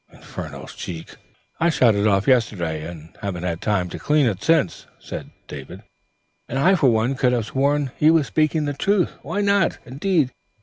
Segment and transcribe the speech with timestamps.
[0.11, 1.15] Infernal cheek!
[1.59, 5.83] 'I shot it off yesterday, and haven't had time to clean it since,' said David,
[6.49, 9.11] and I, for one, could have sworn he was speaking the truth.
[9.21, 10.31] Why not, indeed?